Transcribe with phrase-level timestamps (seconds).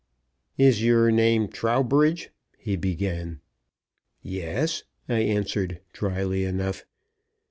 [0.57, 3.39] "Is your name Trowbridge?" he began.
[4.23, 6.85] "Yes," I answered, dryly enough.